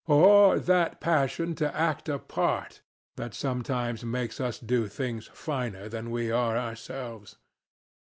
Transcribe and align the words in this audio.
Or 0.07 0.57
that 0.57 0.99
passion 0.99 1.53
to 1.57 1.77
act 1.77 2.09
a 2.09 2.17
part 2.17 2.81
that 3.17 3.35
sometimes 3.35 4.03
makes 4.03 4.41
us 4.41 4.57
do 4.57 4.87
things 4.87 5.27
finer 5.31 5.87
than 5.89 6.09
we 6.09 6.31
are 6.31 6.57
ourselves? 6.57 7.35